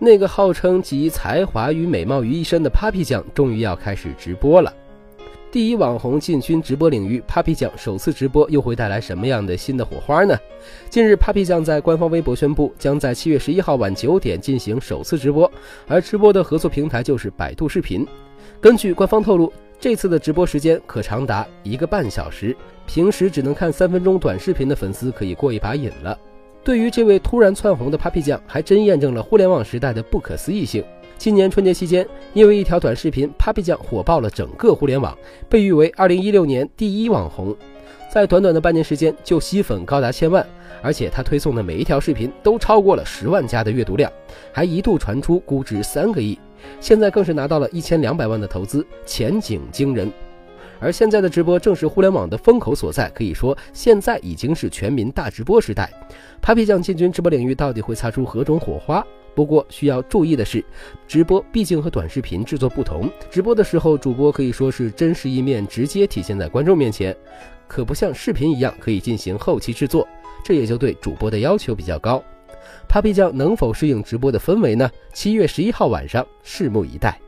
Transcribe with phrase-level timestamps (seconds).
[0.00, 4.72] 那个号称集才华与美貌于一身的 Papi 酱终于要开始直播了。
[5.50, 10.38] 第一网红进军直播领域，Papi 酱首次直播又会带来什么样的新的火花呢？
[10.88, 15.50] 近日，Papi 酱在官方微博宣布，将在七月十一号晚九点进行首次直播，
[15.88, 18.06] 而直播的合作平台就是百度视频。
[18.60, 22.56] 根据官方透露，这次的直播时间可长达一个半小时，
[22.86, 26.16] 平时只能看三分钟短视频的粉丝可以过一把瘾了。
[26.64, 30.84] 对于这位突然窜红的 Papi 酱，还真验证了互联网时代的不可思议性。
[31.16, 35.16] 今年春节期间，因为一条短视频，Papi 酱火爆了整个互联网，
[35.48, 37.56] 被誉为2016年第一网红。
[38.10, 40.46] 在短短的半年时间，就吸粉高达千万，
[40.82, 44.10] 而且他推送的每一条视频都超过了十万加的阅读量，
[44.52, 46.38] 还一度传出估值三个亿，
[46.80, 50.10] 现在更是拿到了一千两百万的投资，前景惊人。
[50.80, 55.90] 而现在的直播正是互联网的风口所在，可以说现在已经是全民大直播时代。
[56.42, 59.04] Papi 酱进军直播领域，到底会擦出何种火花？
[59.34, 60.64] 不过需要注意的是，
[61.06, 63.08] 直播毕竟和短视频制作不同。
[63.30, 67.16] 直播的时候，主播可以说是真实一面直接体现在观众面前，
[67.68, 70.06] 可不像视频一样可以进行后期制作，
[70.44, 72.22] 这也就对主播的要求比较高。
[72.88, 74.90] Papi 酱能否适应直播的氛围呢？
[75.12, 77.20] 七月十一号晚上，拭目以待。